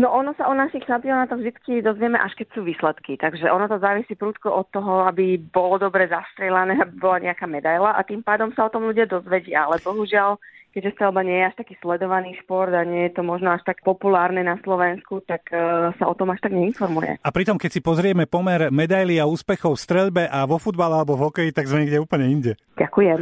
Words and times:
No 0.00 0.08
ono 0.16 0.32
sa 0.32 0.48
o 0.48 0.56
našich 0.56 0.88
šampionátoch 0.88 1.44
vždy 1.44 1.84
dozvieme, 1.84 2.16
až 2.16 2.32
keď 2.32 2.48
sú 2.56 2.64
výsledky. 2.64 3.20
Takže 3.20 3.52
ono 3.52 3.68
to 3.68 3.76
závisí 3.76 4.16
prúdko 4.16 4.48
od 4.48 4.66
toho, 4.72 5.04
aby 5.04 5.36
bolo 5.36 5.76
dobre 5.76 6.08
zastrelané, 6.08 6.80
aby 6.80 6.96
bola 6.96 7.20
nejaká 7.20 7.44
medaila 7.44 7.92
a 7.92 8.00
tým 8.00 8.24
pádom 8.24 8.48
sa 8.56 8.64
o 8.64 8.72
tom 8.72 8.88
ľudia 8.88 9.04
dozvedia. 9.04 9.68
Ale 9.68 9.76
bohužiaľ 9.84 10.40
keďže 10.70 10.94
strelba 10.94 11.26
nie 11.26 11.34
je 11.42 11.48
až 11.50 11.54
taký 11.58 11.74
sledovaný 11.82 12.38
šport 12.46 12.70
a 12.70 12.86
nie 12.86 13.10
je 13.10 13.18
to 13.18 13.22
možno 13.26 13.50
až 13.50 13.62
tak 13.66 13.82
populárne 13.82 14.46
na 14.46 14.54
Slovensku, 14.62 15.18
tak 15.26 15.50
uh, 15.50 15.90
sa 15.98 16.04
o 16.06 16.14
tom 16.14 16.30
až 16.30 16.46
tak 16.46 16.54
neinformuje. 16.54 17.18
A 17.20 17.28
pritom, 17.34 17.58
keď 17.58 17.70
si 17.74 17.80
pozrieme 17.82 18.30
pomer 18.30 18.70
medailí 18.70 19.18
a 19.18 19.26
úspechov 19.26 19.74
v 19.74 19.82
strelbe 19.82 20.22
a 20.30 20.46
vo 20.46 20.62
futbale 20.62 20.94
alebo 20.94 21.18
v 21.18 21.26
hokeji, 21.26 21.50
tak 21.50 21.66
sme 21.66 21.82
niekde 21.82 21.98
úplne 21.98 22.26
inde. 22.30 22.52
Ďakujem. 22.78 23.20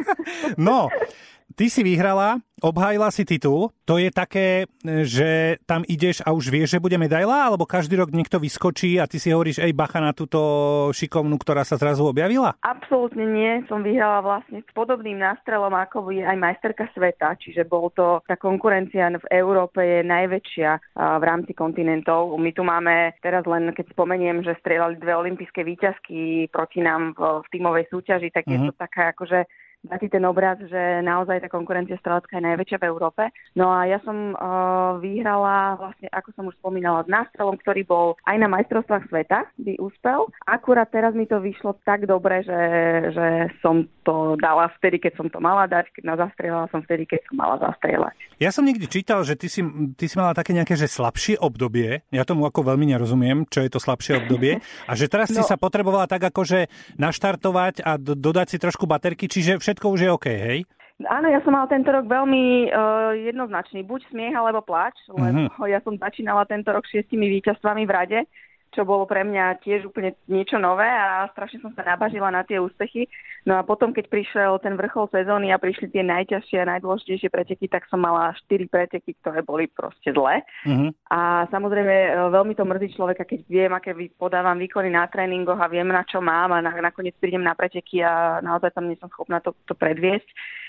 no, 0.68 0.92
Ty 1.54 1.70
si 1.70 1.86
vyhrala, 1.86 2.42
obhájila 2.58 3.14
si 3.14 3.22
titul. 3.22 3.70
To 3.86 3.94
je 3.94 4.10
také, 4.10 4.66
že 5.06 5.62
tam 5.70 5.86
ideš 5.86 6.18
a 6.26 6.34
už 6.34 6.50
vieš, 6.50 6.74
že 6.74 6.82
bude 6.82 6.98
medaila? 6.98 7.46
Alebo 7.46 7.62
každý 7.62 7.94
rok 7.94 8.10
niekto 8.10 8.42
vyskočí 8.42 8.98
a 8.98 9.06
ty 9.06 9.22
si 9.22 9.30
hovoríš, 9.30 9.62
ej, 9.62 9.70
bacha 9.70 10.02
na 10.02 10.10
túto 10.10 10.42
šikovnú, 10.90 11.38
ktorá 11.38 11.62
sa 11.62 11.78
zrazu 11.78 12.02
objavila? 12.10 12.58
Absolútne 12.58 13.22
nie. 13.22 13.62
Som 13.70 13.86
vyhrala 13.86 14.18
vlastne 14.26 14.66
s 14.66 14.70
podobným 14.74 15.22
nástrelom, 15.22 15.70
ako 15.70 16.10
je 16.10 16.26
aj 16.26 16.34
majsterka 16.34 16.90
sveta. 16.90 17.38
Čiže 17.38 17.70
bol 17.70 17.94
to, 17.94 18.18
tá 18.26 18.34
konkurencia 18.34 19.06
v 19.14 19.26
Európe 19.30 19.78
je 19.78 20.02
najväčšia 20.02 20.70
v 20.98 21.22
rámci 21.22 21.54
kontinentov. 21.54 22.34
My 22.34 22.50
tu 22.50 22.66
máme 22.66 23.14
teraz 23.22 23.46
len, 23.46 23.70
keď 23.70 23.94
spomeniem, 23.94 24.42
že 24.42 24.58
strieľali 24.58 24.98
dve 24.98 25.14
olympijské 25.14 25.62
výťazky 25.62 26.50
proti 26.50 26.82
nám 26.82 27.14
v, 27.14 27.46
v 27.46 27.50
tímovej 27.54 27.86
súťaži, 27.94 28.34
tak 28.34 28.50
mm-hmm. 28.50 28.58
je 28.58 28.58
mhm. 28.58 28.68
to 28.70 28.74
taká 28.74 29.14
akože 29.14 29.46
dá 29.84 30.00
ti 30.00 30.08
ten 30.08 30.24
obraz, 30.24 30.56
že 30.64 31.04
naozaj 31.04 31.44
tá 31.44 31.48
konkurencia 31.52 32.00
strelecká 32.00 32.40
je 32.40 32.48
najväčšia 32.48 32.80
v 32.80 32.88
Európe. 32.88 33.22
No 33.54 33.68
a 33.68 33.84
ja 33.84 34.00
som 34.02 34.32
uh, 34.32 34.96
vyhrala 34.98 35.76
vlastne, 35.76 36.08
ako 36.08 36.28
som 36.32 36.44
už 36.48 36.56
spomínala, 36.58 37.04
s 37.04 37.12
nástrelom, 37.12 37.60
ktorý 37.60 37.84
bol 37.84 38.06
aj 38.24 38.36
na 38.40 38.48
majstrovstvách 38.48 39.04
sveta, 39.12 39.44
by 39.60 39.76
úspel. 39.76 40.28
Akurát 40.48 40.88
teraz 40.88 41.12
mi 41.12 41.28
to 41.28 41.38
vyšlo 41.38 41.76
tak 41.84 42.08
dobre, 42.08 42.40
že, 42.42 42.60
že 43.12 43.26
som 43.60 43.84
to 44.04 44.36
dala 44.40 44.68
vtedy, 44.80 45.00
keď 45.00 45.12
som 45.16 45.26
to 45.28 45.40
mala 45.40 45.64
dať, 45.68 45.88
keď 45.92 46.02
na 46.04 46.16
zastrieľala 46.20 46.66
som 46.72 46.80
vtedy, 46.84 47.08
keď 47.08 47.20
som 47.28 47.34
mala 47.40 47.56
zastrieľať. 47.60 48.16
Ja 48.38 48.50
som 48.52 48.64
niekde 48.68 48.86
čítal, 48.86 49.24
že 49.24 49.36
ty 49.36 49.48
si, 49.48 49.64
ty 49.96 50.04
si 50.08 50.16
mala 50.20 50.36
také 50.36 50.52
nejaké 50.52 50.76
že 50.76 50.90
slabšie 50.90 51.40
obdobie. 51.40 52.02
Ja 52.12 52.26
tomu 52.28 52.44
ako 52.44 52.74
veľmi 52.74 52.90
nerozumiem, 52.90 53.48
čo 53.48 53.64
je 53.64 53.70
to 53.72 53.80
slabšie 53.80 54.26
obdobie. 54.26 54.60
A 54.90 54.92
že 54.98 55.08
teraz 55.08 55.32
no. 55.32 55.40
si 55.40 55.42
sa 55.46 55.56
potrebovala 55.56 56.04
tak 56.10 56.20
akože 56.28 56.68
naštartovať 57.00 57.82
a 57.86 57.96
dodať 57.96 58.46
si 58.54 58.56
trošku 58.60 58.84
baterky, 58.84 59.26
čiže 59.30 59.58
všetko 59.58 59.73
všetko 59.74 59.90
už 59.90 60.00
je 60.06 60.10
OK, 60.14 60.26
hej? 60.30 60.60
Áno, 61.10 61.26
ja 61.26 61.42
som 61.42 61.58
mal 61.58 61.66
tento 61.66 61.90
rok 61.90 62.06
veľmi 62.06 62.70
uh, 62.70 63.10
jednoznačný. 63.18 63.82
Buď 63.82 64.06
smiech 64.14 64.30
alebo 64.30 64.62
plač, 64.62 64.94
lebo 65.10 65.50
uh-huh. 65.50 65.66
ja 65.66 65.82
som 65.82 65.98
začínala 65.98 66.46
tento 66.46 66.70
rok 66.70 66.86
šiestimi 66.86 67.26
víťazstvami 67.42 67.82
v 67.82 67.90
rade 67.90 68.18
čo 68.74 68.82
bolo 68.82 69.06
pre 69.06 69.22
mňa 69.22 69.62
tiež 69.62 69.86
úplne 69.86 70.18
niečo 70.26 70.58
nové 70.58 70.84
a 70.84 71.30
strašne 71.30 71.62
som 71.62 71.72
sa 71.72 71.86
nabažila 71.86 72.28
na 72.34 72.42
tie 72.42 72.58
úspechy. 72.58 73.06
No 73.46 73.54
a 73.54 73.62
potom, 73.62 73.94
keď 73.94 74.10
prišiel 74.10 74.52
ten 74.58 74.74
vrchol 74.74 75.06
sezóny 75.14 75.54
a 75.54 75.62
prišli 75.62 75.94
tie 75.94 76.02
najťažšie 76.02 76.58
a 76.64 76.70
najdôležitejšie 76.76 77.28
preteky, 77.30 77.70
tak 77.70 77.86
som 77.86 78.02
mala 78.02 78.34
4 78.50 78.66
preteky, 78.66 79.14
ktoré 79.22 79.46
boli 79.46 79.70
proste 79.70 80.10
zlé. 80.10 80.42
Uh-huh. 80.66 80.90
A 81.12 81.44
samozrejme 81.52 81.94
e, 81.94 82.10
veľmi 82.32 82.56
to 82.56 82.64
mrzí 82.64 82.96
človeka, 82.96 83.28
keď 83.28 83.40
viem, 83.46 83.72
aké 83.72 83.94
podávam 84.16 84.56
výkony 84.56 84.90
na 84.90 85.06
tréningoch 85.06 85.60
a 85.60 85.70
viem, 85.70 85.86
na 85.86 86.02
čo 86.08 86.24
mám 86.24 86.56
a 86.56 86.64
nakoniec 86.64 87.14
prídem 87.20 87.44
na 87.44 87.52
preteky 87.52 88.00
a 88.00 88.40
naozaj 88.40 88.72
tam 88.72 88.88
nie 88.90 88.98
som 88.98 89.12
schopná 89.12 89.38
to, 89.44 89.52
to 89.68 89.76
predviesť. 89.76 90.26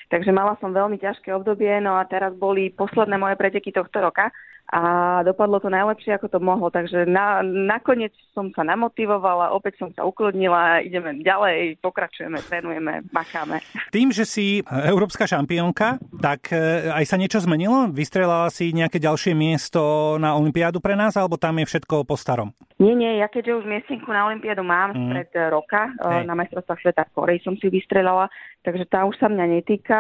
Takže 0.10 0.30
mala 0.30 0.54
som 0.62 0.76
veľmi 0.76 1.02
ťažké 1.02 1.34
obdobie, 1.34 1.82
no 1.82 1.98
a 1.98 2.06
teraz 2.06 2.34
boli 2.38 2.70
posledné 2.70 3.18
moje 3.18 3.36
preteky 3.36 3.74
tohto 3.74 4.02
roka 4.02 4.30
a 4.66 4.82
dopadlo 5.22 5.62
to 5.62 5.70
najlepšie, 5.70 6.18
ako 6.18 6.26
to 6.26 6.40
mohlo. 6.42 6.74
Takže 6.74 7.06
na, 7.06 7.46
nakoniec 7.46 8.10
som 8.34 8.50
sa 8.50 8.66
namotivovala, 8.66 9.54
opäť 9.54 9.78
som 9.78 9.90
sa 9.94 10.02
uklodnila, 10.02 10.82
ideme 10.82 11.22
ďalej, 11.22 11.78
pokračujeme, 11.86 12.42
trénujeme, 12.42 13.06
makáme. 13.14 13.62
Tým, 13.94 14.10
že 14.10 14.26
si 14.26 14.66
európska 14.66 15.30
šampiónka, 15.30 16.02
tak 16.18 16.50
e, 16.50 16.90
aj 16.90 17.06
sa 17.06 17.18
niečo 17.22 17.38
zmenilo? 17.46 17.94
Vystrelala 17.94 18.50
si 18.50 18.74
nejaké 18.74 18.98
ďalšie 18.98 19.38
miesto 19.38 20.18
na 20.18 20.34
Olympiádu 20.34 20.82
pre 20.82 20.98
nás, 20.98 21.14
alebo 21.14 21.38
tam 21.38 21.62
je 21.62 21.70
všetko 21.70 22.02
po 22.02 22.18
starom? 22.18 22.50
Nie, 22.76 22.92
nie, 22.92 23.24
ja 23.24 23.32
keďže 23.32 23.64
už 23.64 23.66
miestninku 23.72 24.12
na 24.12 24.28
Olympiádu 24.28 24.60
mám 24.60 24.92
mm. 24.92 25.10
pred 25.16 25.32
roka, 25.48 25.96
e, 25.96 26.20
Hej. 26.20 26.24
na 26.28 26.36
majstrovstvách 26.36 26.82
sveta 26.84 27.04
v 27.08 27.14
Koreji 27.16 27.40
som 27.48 27.56
si 27.56 27.72
vystrelala, 27.72 28.28
takže 28.68 28.84
tá 28.92 29.08
už 29.08 29.16
sa 29.16 29.32
mňa 29.32 29.46
netýka, 29.48 30.00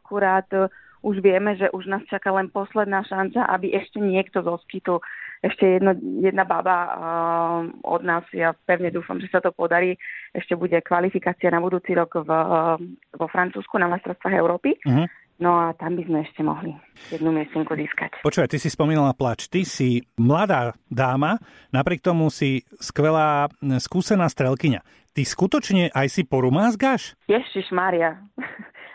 akurát 0.00 0.48
už 1.04 1.20
vieme, 1.20 1.52
že 1.60 1.68
už 1.68 1.84
nás 1.84 2.00
čaká 2.08 2.32
len 2.32 2.48
posledná 2.48 3.04
šanca, 3.04 3.44
aby 3.52 3.76
ešte 3.76 4.00
niekto 4.00 4.40
zoskytol 4.40 5.04
ešte 5.44 5.76
jedno, 5.76 5.92
jedna 6.24 6.48
baba 6.48 6.76
uh, 6.88 7.60
od 7.84 8.00
nás, 8.00 8.24
ja 8.32 8.56
pevne 8.64 8.88
dúfam, 8.88 9.20
že 9.20 9.28
sa 9.28 9.44
to 9.44 9.52
podarí, 9.52 10.00
ešte 10.32 10.56
bude 10.56 10.80
kvalifikácia 10.80 11.52
na 11.52 11.60
budúci 11.60 11.92
rok 11.92 12.16
v, 12.16 12.30
uh, 12.32 12.80
vo 13.12 13.26
Francúzsku 13.28 13.76
na 13.76 13.92
majstrovstvách 13.92 14.40
Európy. 14.40 14.80
Uh-huh. 14.80 15.04
No 15.42 15.58
a 15.58 15.74
tam 15.74 15.98
by 15.98 16.02
sme 16.06 16.18
ešte 16.22 16.46
mohli 16.46 16.70
jednu 17.10 17.34
miestinku 17.34 17.74
získať. 17.74 18.22
Počúvaj, 18.22 18.50
ty 18.54 18.58
si 18.62 18.70
spomínala 18.70 19.10
plač. 19.18 19.50
Ty 19.50 19.66
si 19.66 20.06
mladá 20.14 20.78
dáma, 20.86 21.42
napriek 21.74 22.06
tomu 22.06 22.30
si 22.30 22.62
skvelá, 22.78 23.50
skúsená 23.82 24.30
strelkyňa. 24.30 24.86
Ty 25.14 25.22
skutočne 25.22 25.94
aj 25.94 26.06
si 26.10 26.22
porumázgaš? 26.26 27.18
Ježiš 27.30 27.70
Maria. 27.70 28.18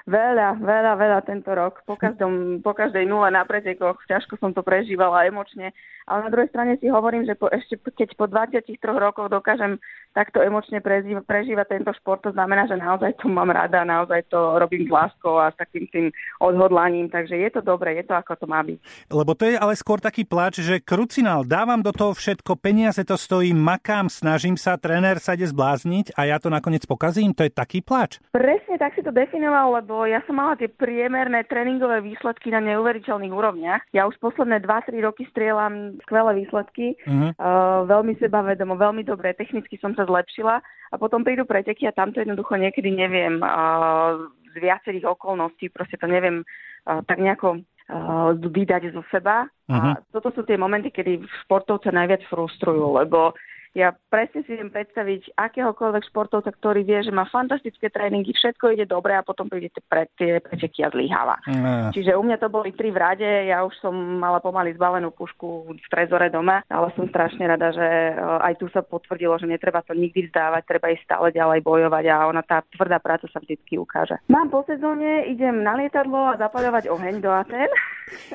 Veľa, 0.08 0.62
veľa, 0.62 0.94
veľa 0.96 1.20
tento 1.28 1.52
rok. 1.52 1.84
Po, 1.84 2.00
každom, 2.00 2.64
po 2.64 2.72
každej 2.72 3.04
nule 3.04 3.28
na 3.34 3.44
pretekoch 3.44 4.00
ťažko 4.08 4.40
som 4.40 4.56
to 4.56 4.64
prežívala 4.64 5.28
emočne. 5.28 5.76
Ale 6.10 6.26
na 6.26 6.34
druhej 6.34 6.50
strane 6.50 6.74
si 6.82 6.90
hovorím, 6.90 7.30
že 7.30 7.38
po, 7.38 7.54
ešte 7.54 7.78
keď 7.78 8.18
po 8.18 8.26
23 8.26 8.82
rokoch 8.82 9.30
dokážem 9.30 9.78
takto 10.18 10.42
emočne 10.42 10.82
prežívať, 10.82 11.22
prežívať 11.22 11.66
tento 11.70 11.94
šport, 12.02 12.26
to 12.26 12.34
znamená, 12.34 12.66
že 12.66 12.82
naozaj 12.82 13.14
to 13.22 13.30
mám 13.30 13.54
rada, 13.54 13.86
naozaj 13.86 14.26
to 14.26 14.58
robím 14.58 14.90
s 14.90 14.92
láskou 14.92 15.38
a 15.38 15.54
s 15.54 15.56
takým 15.62 15.86
tým 15.94 16.06
odhodlaním. 16.42 17.14
Takže 17.14 17.38
je 17.38 17.50
to 17.54 17.62
dobré, 17.62 18.02
je 18.02 18.10
to 18.10 18.18
ako 18.18 18.34
to 18.42 18.46
má 18.50 18.66
byť. 18.66 18.80
Lebo 19.14 19.32
to 19.38 19.46
je 19.46 19.56
ale 19.62 19.78
skôr 19.78 20.02
taký 20.02 20.26
pláč, 20.26 20.66
že 20.66 20.82
krucinál, 20.82 21.46
dávam 21.46 21.82
do 21.86 21.94
toho 21.94 22.18
všetko, 22.18 22.58
peniaze 22.58 23.02
to 23.06 23.14
stojí, 23.14 23.54
makám, 23.54 24.10
snažím 24.10 24.58
sa, 24.58 24.82
tréner 24.82 25.22
sa 25.22 25.38
ide 25.38 25.46
zblázniť 25.46 26.18
a 26.18 26.26
ja 26.26 26.38
to 26.42 26.50
nakoniec 26.50 26.86
pokazím. 26.90 27.34
To 27.38 27.46
je 27.46 27.54
taký 27.54 27.86
pláč. 27.86 28.18
Presne 28.34 28.69
tak 28.78 28.94
si 28.94 29.02
to 29.02 29.10
definoval, 29.10 29.82
lebo 29.82 30.06
ja 30.06 30.22
som 30.28 30.38
mala 30.38 30.54
tie 30.60 30.70
priemerné 30.70 31.48
tréningové 31.50 32.04
výsledky 32.04 32.54
na 32.54 32.62
neuveriteľných 32.62 33.34
úrovniach. 33.34 33.82
Ja 33.96 34.06
už 34.06 34.20
posledné 34.22 34.62
2-3 34.62 35.02
roky 35.02 35.26
strieľam 35.32 35.98
skvelé 36.06 36.46
výsledky, 36.46 37.00
uh-huh. 37.08 37.34
uh, 37.34 37.88
veľmi 37.90 38.20
sebavedomo, 38.22 38.78
veľmi 38.78 39.08
dobre, 39.08 39.34
technicky 39.34 39.80
som 39.82 39.98
sa 39.98 40.06
zlepšila 40.06 40.62
a 40.62 40.96
potom 41.00 41.26
prídu 41.26 41.48
preteky 41.48 41.90
a 41.90 41.96
tamto 41.96 42.22
jednoducho 42.22 42.60
niekedy 42.60 42.94
neviem 42.94 43.42
uh, 43.42 44.30
z 44.52 44.56
viacerých 44.62 45.08
okolností, 45.18 45.74
proste 45.74 45.98
to 45.98 46.06
neviem 46.06 46.46
uh, 46.86 47.02
tak 47.08 47.18
nejako 47.18 47.64
uh, 47.90 48.36
vydať 48.38 48.94
zo 48.94 49.02
seba. 49.10 49.50
Uh-huh. 49.66 49.98
A 49.98 50.04
toto 50.14 50.30
sú 50.36 50.46
tie 50.46 50.60
momenty, 50.60 50.94
kedy 50.94 51.26
športovca 51.48 51.90
najviac 51.90 52.28
frustrujú, 52.28 53.00
lebo 53.00 53.34
ja 53.78 53.94
presne 54.10 54.42
si 54.46 54.58
viem 54.58 54.74
predstaviť 54.74 55.38
akéhokoľvek 55.38 56.04
športovca, 56.10 56.50
ktorý 56.50 56.82
vie, 56.82 57.06
že 57.06 57.14
má 57.14 57.30
fantastické 57.30 57.94
tréningy, 57.94 58.34
všetko 58.34 58.74
ide 58.74 58.90
dobre 58.90 59.14
a 59.14 59.22
potom 59.22 59.46
príde 59.46 59.70
pre 59.86 60.10
tie 60.18 60.42
preteky 60.42 60.82
a 60.82 60.90
zlyháva. 60.90 61.38
Mm. 61.46 61.94
Čiže 61.94 62.18
u 62.18 62.24
mňa 62.26 62.38
to 62.42 62.50
boli 62.50 62.74
tri 62.74 62.90
v 62.90 62.98
rade, 62.98 63.30
ja 63.46 63.62
už 63.62 63.78
som 63.78 63.94
mala 63.94 64.42
pomaly 64.42 64.74
zbalenú 64.74 65.14
pušku 65.14 65.78
v 65.78 65.88
trezore 65.94 66.34
doma, 66.34 66.66
ale 66.66 66.90
som 66.98 67.06
strašne 67.06 67.46
rada, 67.46 67.70
že 67.70 67.86
eh, 67.86 68.18
aj 68.18 68.58
tu 68.58 68.66
sa 68.74 68.82
potvrdilo, 68.82 69.38
že 69.38 69.46
netreba 69.46 69.86
to 69.86 69.94
nikdy 69.94 70.26
vzdávať, 70.30 70.66
treba 70.66 70.90
ísť 70.90 71.06
stále 71.06 71.28
ďalej 71.30 71.62
bojovať 71.62 72.06
a 72.10 72.26
ona 72.26 72.42
tá 72.42 72.66
tvrdá 72.74 72.98
práca 72.98 73.30
sa 73.30 73.38
vždy 73.38 73.78
ukáže. 73.78 74.18
Mám 74.34 74.50
po 74.50 74.66
sezóne, 74.66 75.30
idem 75.30 75.62
na 75.62 75.78
lietadlo 75.78 76.34
a 76.34 76.40
zapaľovať 76.42 76.90
oheň 76.90 77.16
do 77.22 77.30
Aten. 77.30 77.70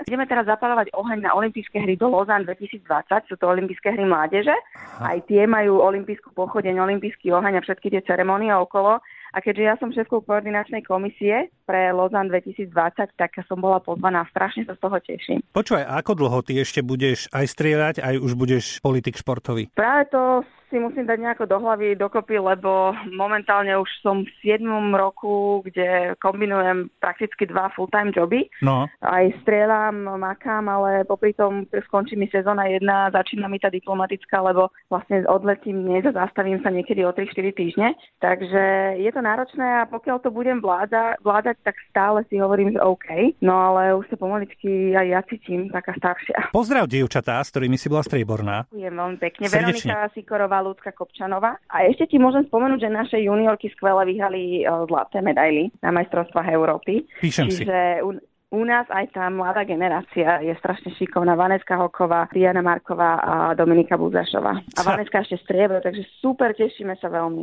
Ideme 0.07 0.29
teraz 0.29 0.47
zapaľovať 0.47 0.93
oheň 0.95 1.19
na 1.25 1.31
olympijské 1.35 1.83
hry 1.83 1.95
do 1.99 2.11
Lozan 2.11 2.47
2020, 2.47 2.85
sú 3.31 3.35
to 3.39 3.47
olympijské 3.49 3.95
hry 3.95 4.05
mládeže. 4.05 4.55
Aj 5.01 5.19
tie 5.27 5.49
majú 5.49 5.83
olimpijskú 5.83 6.35
pochodeň, 6.37 6.79
olimpijský 6.79 7.33
oheň 7.33 7.59
a 7.59 7.65
všetky 7.65 7.91
tie 7.91 8.03
ceremonie 8.05 8.53
okolo. 8.55 9.01
A 9.35 9.43
keďže 9.43 9.65
ja 9.67 9.75
som 9.83 9.91
šéfkou 9.91 10.23
koordinačnej 10.23 10.87
komisie 10.87 11.51
pre 11.65 11.91
Lozan 11.91 12.29
2020, 12.29 12.71
tak 13.17 13.33
som 13.49 13.59
bola 13.59 13.81
pozvaná. 13.81 14.25
Strašne 14.31 14.69
sa 14.69 14.77
z 14.77 14.81
toho 14.81 14.97
teším. 15.01 15.41
Počúvaj, 15.53 15.85
ako 15.89 16.13
dlho 16.15 16.39
ty 16.45 16.61
ešte 16.61 16.85
budeš 16.85 17.27
aj 17.33 17.47
strieľať, 17.51 17.95
aj 18.05 18.15
už 18.21 18.33
budeš 18.37 18.65
politik 18.85 19.17
športový? 19.17 19.73
Práve 19.73 20.09
to 20.13 20.45
si 20.75 20.83
musím 20.83 21.07
dať 21.07 21.19
nejako 21.23 21.47
do 21.47 21.63
hlavy 21.63 21.95
dokopy, 21.95 22.35
lebo 22.35 22.91
momentálne 23.15 23.79
už 23.79 23.87
som 24.03 24.27
v 24.27 24.31
7. 24.43 24.67
roku, 24.91 25.63
kde 25.63 26.19
kombinujem 26.19 26.91
prakticky 26.99 27.47
dva 27.47 27.71
full-time 27.79 28.11
joby. 28.11 28.51
No. 28.59 28.91
Aj 28.99 29.25
strieľam, 29.47 30.19
makám, 30.19 30.67
ale 30.67 31.07
popri 31.07 31.31
tom 31.31 31.71
skončí 31.71 32.19
mi 32.19 32.27
sezóna 32.27 32.67
jedna, 32.67 33.15
začína 33.15 33.47
mi 33.47 33.63
tá 33.63 33.71
diplomatická, 33.71 34.43
lebo 34.43 34.75
vlastne 34.91 35.23
odletím 35.31 35.87
dnes 35.87 36.11
a 36.11 36.27
zastavím 36.27 36.59
sa 36.59 36.75
niekedy 36.75 37.07
o 37.07 37.15
3-4 37.15 37.55
týždne. 37.55 37.95
Takže 38.19 38.99
je 38.99 39.11
to 39.15 39.21
náročné 39.23 39.87
a 39.87 39.87
pokiaľ 39.87 40.27
to 40.27 40.35
budem 40.35 40.59
vláda, 40.59 41.15
vládať 41.23 41.54
vyhrať, 41.55 41.63
tak 41.63 41.77
stále 41.91 42.19
si 42.27 42.43
hovorím, 42.43 42.75
že 42.75 42.81
OK. 42.83 43.39
No 43.39 43.55
ale 43.55 43.95
už 43.95 44.11
sa 44.11 44.17
pomaličky 44.19 44.93
aj 44.99 45.07
ja 45.07 45.21
cítim 45.23 45.71
taká 45.71 45.95
staršia. 45.95 46.51
Pozdrav, 46.51 46.91
dievčatá, 46.91 47.39
s 47.39 47.55
ktorými 47.55 47.79
si 47.79 47.87
bola 47.87 48.03
strieborná. 48.03 48.67
Ďakujem 48.75 48.95
veľmi 48.95 49.19
pekne. 49.23 49.45
Srdečne. 49.47 49.93
Veronika 49.95 50.15
Sikorová, 50.15 50.59
Ľudka 50.67 50.91
Kopčanová. 50.93 51.53
A 51.71 51.87
ešte 51.87 52.11
ti 52.11 52.17
môžem 52.19 52.45
spomenúť, 52.51 52.81
že 52.83 52.91
naše 52.91 53.17
juniorky 53.23 53.71
skvele 53.79 54.11
vyhrali 54.11 54.67
zlaté 54.91 55.23
medaily 55.23 55.71
na 55.79 55.95
majstrovstvách 55.95 56.49
Európy. 56.51 57.07
Píšem 57.23 57.47
Čiže 57.49 57.63
si 57.63 57.65
u 58.55 58.63
nás 58.63 58.87
aj 58.87 59.19
tá 59.19 59.27
mladá 59.35 59.67
generácia 59.67 60.39
je 60.39 60.55
strašne 60.63 60.95
šikovná. 60.95 61.35
Vaneska 61.35 61.75
Hoková, 61.75 62.31
Diana 62.31 62.63
Marková 62.63 63.19
a 63.19 63.35
Dominika 63.59 63.99
Buzašová. 63.99 64.63
A 64.63 64.81
Vaneska 64.87 65.27
ešte 65.27 65.43
striebro, 65.43 65.83
takže 65.83 66.07
super, 66.23 66.55
tešíme 66.55 66.95
sa 67.03 67.11
veľmi. 67.11 67.43